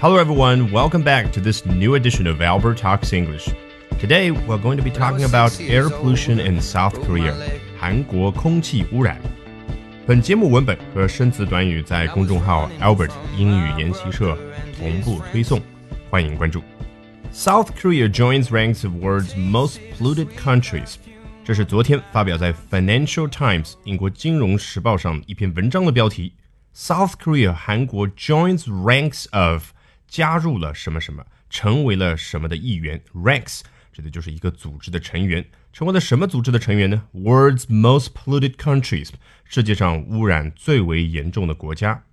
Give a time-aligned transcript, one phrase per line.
[0.00, 0.70] Hello, everyone.
[0.72, 3.48] Welcome back to this new edition of Albert Talks English.
[4.00, 7.34] Today, we're going to be talking about air pollution in South Korea.
[7.78, 9.20] 韩国空气污染。
[10.06, 14.36] 本节目文本和生词短语在公众号 Albert 英语研习社
[14.76, 15.60] 同步推送，
[16.10, 16.62] 欢迎关注。
[17.32, 20.96] South Korea joins ranks of world's most polluted countries.
[21.44, 26.34] 这是昨天发表在 Financial Times 英国金融时报上一篇文章的标题。
[26.74, 29.70] South Korea 韩国 joins ranks of
[30.07, 33.01] 加入了什么什么，成为了什么的一员。
[33.13, 33.61] Ranks
[33.91, 39.09] 指的就是一个组织的成员，成为了什么组织的成员呢？World's most polluted countries，
[39.43, 42.03] 世界上污染最为严重的国家。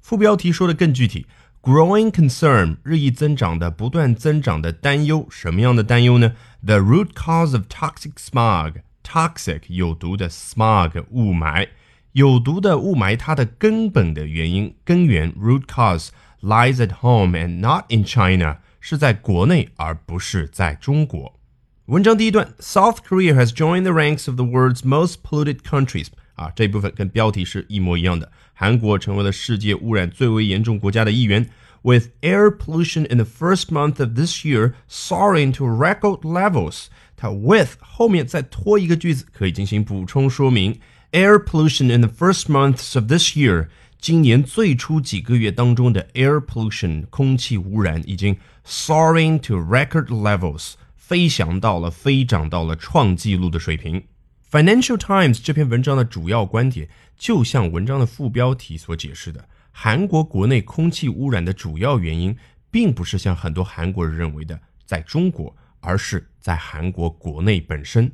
[0.00, 1.26] 副标题说的更具体
[1.60, 5.26] ，growing concern，日益增长的、不断增长的担忧。
[5.30, 11.68] 什么样的担忧呢？The root cause of toxic smog，toxic 有毒的 smog 雾霾，
[12.12, 16.10] 有毒的雾霾它的根本的原因根源 root cause。
[16.43, 21.39] lies at home and not in China，是在国内而不是在中国。
[21.85, 26.07] 文章第一段，South Korea has joined the ranks of the world's most polluted countries。
[26.35, 28.31] 啊，这部分跟标题是一模一样的。
[28.53, 31.49] 韩国成为了世界污染最为严重国家的一员。
[31.81, 40.79] With air pollution in the first month of this year soaring to record levels，它 with 后面再拖一个句子，可以进行补充说明。
[41.11, 43.67] Air pollution in the first months of this year
[44.04, 54.04] 今年最初几个月当中的 air pollution 空气污染已经 soaring to record levels 飞翔到了飞涨到了创纪录的水平。
[54.50, 62.36] Financial Times 这篇文章的主要观点，就像文章的副标题所解释的，韩国国内空气污染的主要原因，
[62.70, 68.12] 并不是像很多韩国人认为的在中国，而是在韩国国内本身。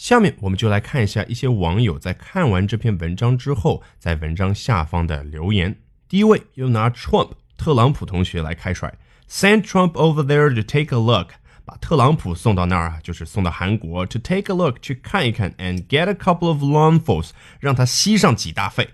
[0.00, 5.76] 下面我们就来看一下一些网友在看完这篇文章之后，在文章下方的留言。
[6.08, 8.96] 第一位又拿 Trump 特朗普同学来开甩
[9.28, 11.32] ，Send Trump over there to take a look，
[11.66, 18.88] 把特朗普送到那儿啊，就是送到韩国 to take a look 去看一看，and get a couple of lungfuls，让他吸上几大肺。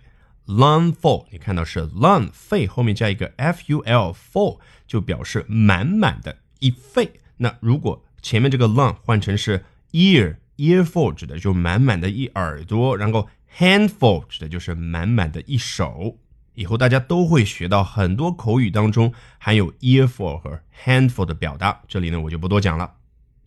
[0.46, 7.20] Lungful，你看到是 lung 肺后面加一个 f u l full，就表示满满的一肺。
[7.36, 10.38] 那如果前面这个 lung 换成是 ear。
[10.56, 13.28] Earful 指的就满满的一耳朵，然后
[13.58, 16.18] handful 指的就是满满的一手。
[16.54, 22.94] 以后大家都会学到很多口语当中含有 earful 和 handful 的表达，这里呢我就不多讲了。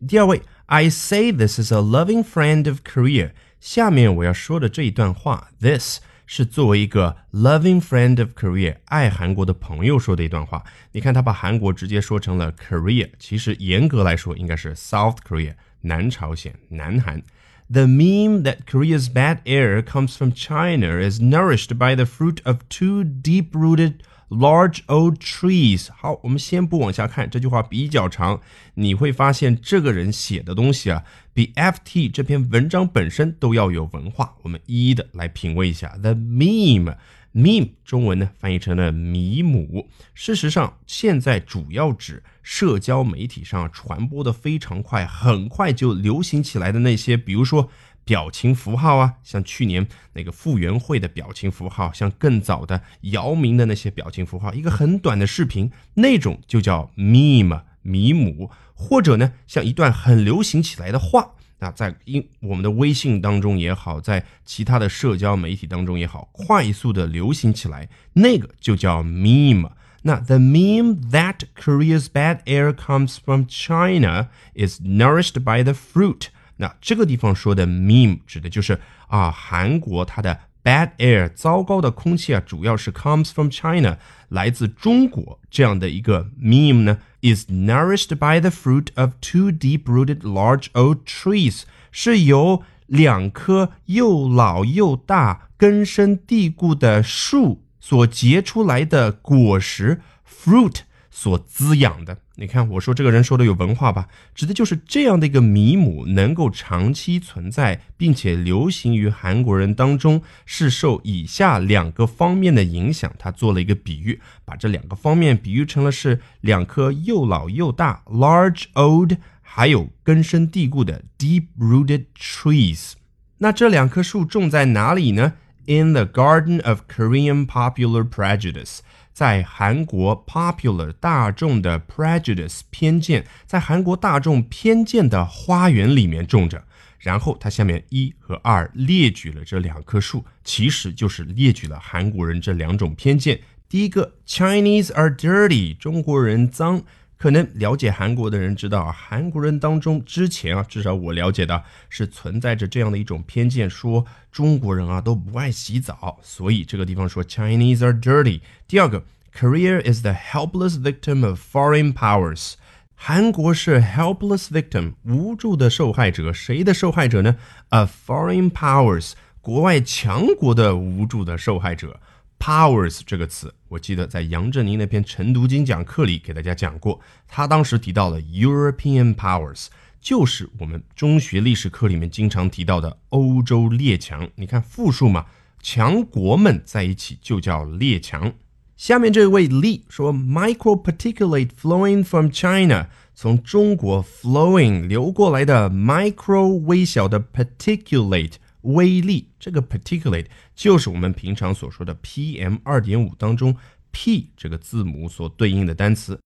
[0.08, 3.32] 第二位，I say this is a loving friend of Korea。
[3.60, 10.65] 下面我要说的这一段话，this 是作为一个 loving friend of Korea 爱韩国的朋友说的一段话。
[10.93, 15.55] 你看他把韩国直接说成了 Korea，其实严格来说应该是 South Korea。
[15.83, 17.23] 南朝鲜、南韩。
[17.71, 23.05] The meme that Korea's bad air comes from China is nourished by the fruit of two
[23.05, 23.95] deep-rooted
[24.30, 25.90] large old trees。
[25.92, 28.40] 好，我们先不往下看，这句话比较长，
[28.76, 31.04] 你会发现这个人写的东西啊，
[31.34, 34.36] 比 FT 这篇文章本身都要有文化。
[34.44, 36.96] 我们一一的来品味一下 the meme。
[37.32, 47.70] meme 中文呢翻译成了迷母，事实上现在主要指社交媒体上传播的非常快、很快就流行起来的那些，比如说
[48.06, 61.32] 表情符号啊，像去年那个傅园慧的表情符号，像更早的姚明的那些表情符号，一个很短的视频，那种就叫 meme 迷母，或者呢像一段很流行起来的话。
[61.62, 69.70] 那在因我们的微信当中也好，在其他的社交媒体当中也好，快速的流行起来，那个就叫 meme。
[70.04, 76.28] 那 the meme that Korea's bad air comes from China is nourished by the fruit。
[76.62, 83.98] 那这个地方说的 meme 指的就是啊，韩国它的 bad air 糟糕的空气啊，主要是 comes from China
[84.28, 86.98] 来自中国这样的一个 meme 呢。
[87.22, 100.78] is nourished by the fruit of two deep-rooted large old trees，是由两棵又老又大、根深蒂固的树所结出来的果实 fruit
[101.12, 102.18] 所滋养的。
[102.36, 104.08] 你看，我说这个人说的有文化吧？
[104.34, 113.14] 指的就是这样的一个米母能够长期存在，并且流行于韩国人当中，是受以下两个方面的影响。
[113.20, 122.94] 他做了一个比喻，把这两个方面比喻成了是两棵又老又大 （large old），还有根深蒂固的 （deep-rooted trees）。
[123.40, 125.34] 那这两棵树种在哪里呢
[125.66, 128.80] ？In the garden of Korean popular prejudice。
[129.20, 136.64] 在韩国 popular 大众的 prejudice 偏见，在韩国大众偏见的花园里面种着。
[137.00, 143.42] 然后他下面一和二列举了这两棵树，其实就是列举了韩国人这两种偏见。
[143.68, 146.84] 第一个，Chinese are dirty，中国人脏。
[147.20, 158.40] 可能了解韩国的人知道，韩国人当中之前啊，至少我了解的是存在着这样的一种偏见，说中国人啊都不爱洗澡，所以这个地方说 Chinese are dirty。
[158.70, 159.04] 第二个
[159.38, 162.54] ，Korea is the helpless victim of foreign powers。
[162.96, 167.36] 韩国是 helpless victim，无助的受害者，谁的受害者呢
[167.72, 169.12] ？A foreign powers，
[169.42, 172.00] 国外强国的无助的受害者。
[172.40, 177.00] Powers 这个词，我记得在杨振宁那篇晨读精讲课里给大家讲过。
[177.28, 179.68] 他当时提到了 European powers，
[180.00, 184.28] 就是我们中学历史课里面经常提到的欧洲列强。
[184.36, 185.26] 你看复数嘛，
[185.62, 188.34] 强国们在一起就叫列强。
[188.78, 198.36] 下面这位 Lee 说，micro particulate flowing from China，从中国 flowing 流过来的 micro 微小的 particulate。
[198.63, 203.57] 微粒，这个 particulate 就是我们平常所说的 PM 二点五当中
[203.91, 206.19] P 这个字母所对应的单词。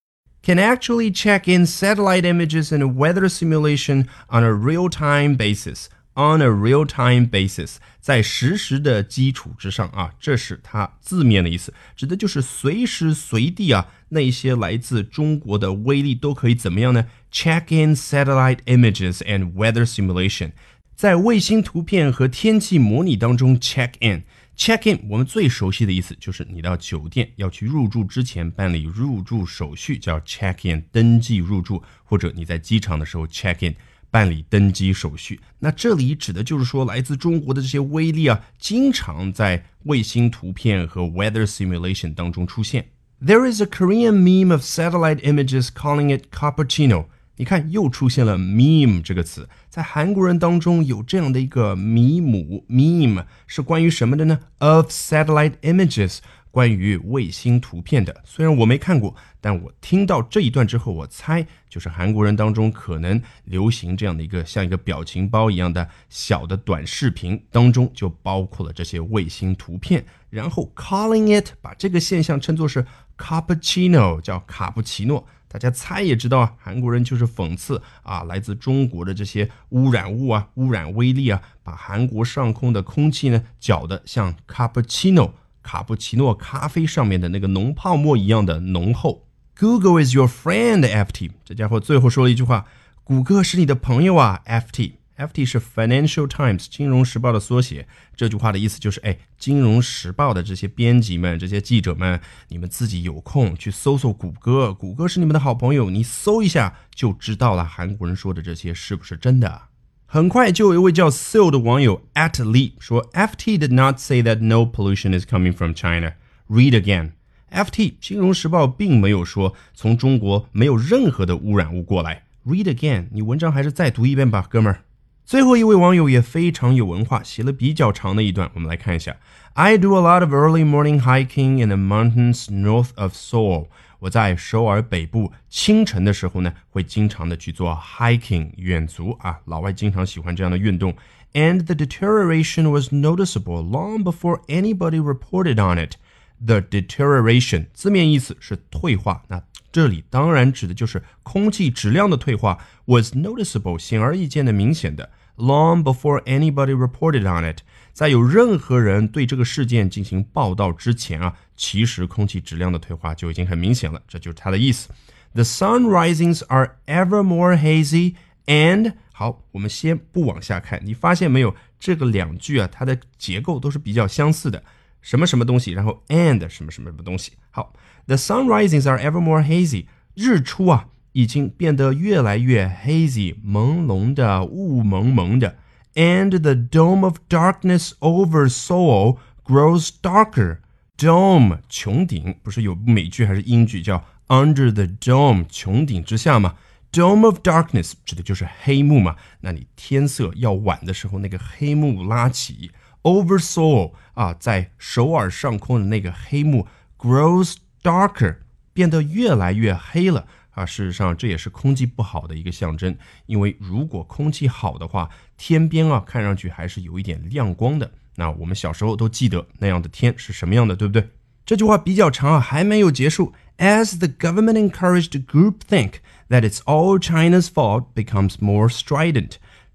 [0.43, 5.87] Can actually check in satellite images and weather simulation on a real-time basis.
[6.15, 17.07] On a real-time basis，在实时的基础之上啊，这是它字面的意思，指的就是随时随地啊，那些来自中国的微粒都可以怎么样呢？
[17.31, 20.51] Check in satellite images and weather simulation。
[20.96, 33.76] 在卫星图片和天气模拟当中，check in，check in，我们最熟悉的意思就是你到酒店要去入住之前办理入住手续，叫 check in，登记入住，或者你在机场的时候 check in，
[34.12, 35.40] 办理登机手续。
[35.60, 42.86] 那这里指的就是说，来自中国的这些威力啊，经常在卫星图片和 weather simulation 当中出现。
[43.26, 47.06] There is a Korean meme of satellite images calling it cappuccino.
[47.44, 56.20] 你看，又出现了 meme 这个词，在韩国人当中有这样的一个迷母 meme，是关于什么的呢？Of satellite images，
[56.52, 58.22] 关于卫星图片的。
[58.24, 70.06] 虽然我没看过，但我听到这一段之后，我猜就是韩国人当中可能流行这样的一个像一个表情包一样的小的短视频当中就包括了这些卫星图片。
[70.30, 72.86] 然后 calling it，把这个现象称作是
[73.18, 75.28] cappuccino，叫卡布奇诺。
[75.54, 89.28] 大家猜也知道啊，韩国人就是讽刺啊，来自中国的这些污染物啊，污染微粒啊，把韩国上空的空气呢搅得像卡布奇诺卡布奇诺咖啡上面的那个浓泡沫一样的浓厚。
[89.56, 91.30] Google is your friend，FT。
[91.46, 92.66] 这家伙最后说了一句话：
[93.04, 94.94] 谷歌是你的朋友啊，FT。
[95.18, 97.88] FT 是 Financial Times 金融时报的缩写。
[98.16, 107.64] 这句话的意思就是，哎，金融时报的这些编辑们、这些记者们，你们自己有空去搜搜谷歌，谷歌是你们的好朋友，你搜一下就知道了。
[107.64, 109.64] 韩国人说的这些是不是真的？
[110.06, 116.14] 很快就有一位叫 Seal 的网友 at Lee 说，FT did not say that no pollution is coming from China.
[116.48, 117.12] Read again.
[117.52, 122.24] FT 金融时报并没有说从中国没有任何的污染物过来。
[122.46, 124.82] Read again，你文章还是再读一遍吧，哥们儿。
[125.25, 129.17] 最后一位网友也非常有文化，写了比较长的一段，我们来看一下。
[129.53, 133.67] I do a lot of early morning hiking in the mountains north of Seoul。
[134.01, 140.95] 我在首尔北部清晨的时候呢，会经常的去做 hiking 远足啊，老外经常喜欢这样的运动。
[141.35, 145.97] And the deterioration was noticeable long before anybody reported on it.
[146.46, 155.10] The deterioration 字面意思是退化，那这里当然指的就是空气质量的退化，was noticeable，显而易见的、明显的。
[155.38, 164.00] Long before anybody reported on it，在有任何人对这个事件进行报道之前啊，其实空气质量的退化就已经很明显了。
[164.08, 164.90] 这就是它的意思。
[165.34, 171.56] The sun risings are ever more hazy，and 好，我们先不往下看，你发现没有？
[171.80, 174.64] 这个两句啊，它的结构都是比较相似的。
[175.04, 177.34] 什么什么东西，然后 and 什么什么什么东西。
[177.52, 177.74] 好
[178.08, 179.86] ，The sun risings are ever more hazy。
[180.16, 185.58] 日出啊，已经变得越来越 hazy，朦胧的，雾蒙蒙的。
[185.96, 190.60] And the dome of darkness over Seoul grows darker。
[190.98, 196.56] Dome 穹顶，不是有美剧还是英剧叫 Under the Dome 穹顶之下吗
[196.92, 199.18] ？Dome of darkness 指的就是黑幕嘛。
[199.42, 202.72] 那你天色要晚的时候，那个黑幕拉起。
[203.04, 206.68] Over Seoul 啊，在首尔上空的那个黑幕
[206.98, 208.38] grows darker，
[208.74, 210.66] 变得越来越黑了啊。
[210.66, 212.96] 事实上，这也是空气不好的一个象征。
[213.26, 217.92] 因为如果空气好的话，天边啊看上去还是有一点亮光的。
[218.16, 221.10] 那我们小时候都记得那样的天是什么样的，对不对？
[221.46, 223.34] 这句话比较长啊，还没有结束。
[223.58, 225.96] As the government encouraged groupthink
[226.30, 229.34] that it's all China's fault becomes more strident.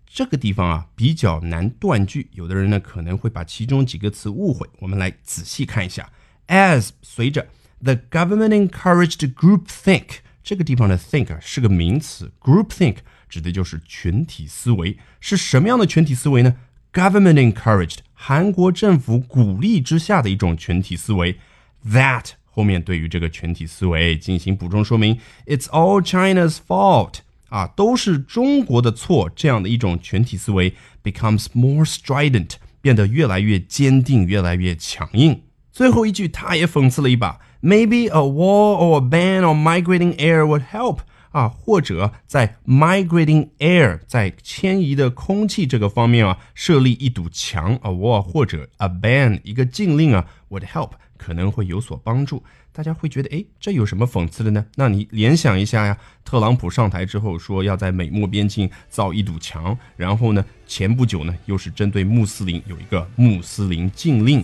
[0.08, 4.66] 这个地方啊比较难断句，有的人呢可能会把其中几个词误会。
[4.80, 6.10] 我们来仔细看一下
[6.48, 7.46] as 随着
[7.82, 10.06] the government encouraged groupthink，
[10.42, 12.96] 这个地方的 think 是个名词，groupthink
[13.28, 14.98] 指的就是群体思维。
[15.20, 16.56] 是什么样的群体思维呢
[16.92, 21.38] ？Government encouraged，韩国政府鼓励之下的一种群体思维。
[21.86, 27.18] That 后面对于这个群体思维进行补充说明，It's all China's fault。
[27.48, 35.42] 啊，都是中国的错，这样的一种群体思维 becomes more strident，变得越来越坚定，越来越强硬。
[35.72, 40.98] 最后一句，他也讽刺了一把，Maybe a wall or a ban on migrating air would help。
[41.30, 52.42] 啊，或者在 migrating air，在迁移的空气这个方面啊，设立一堵墙 a，wall 或者 a ban 一个禁令啊，would help 可能会有所帮助。
[52.72, 54.64] 大家会觉得，哎，这有什么讽刺的呢？
[54.76, 64.42] 那你联想一下呀，特朗普上台之后说要在美墨边境造一堵墙，然后呢，前不久呢又是针对穆斯林有一个穆斯林禁令。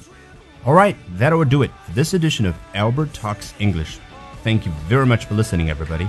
[0.64, 3.98] All right, that will do it this edition of Albert Talks English.
[4.42, 6.08] Thank you very much for listening, everybody.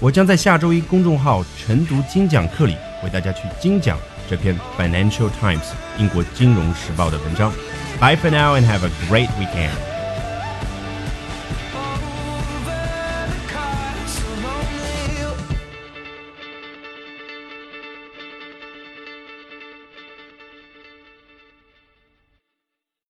[0.00, 7.50] 我将在下周一公众号晨读精讲课里为大家去精讲这篇 Financial Times 英国金融时报的文章。
[7.98, 9.93] Bye for now and have a great weekend.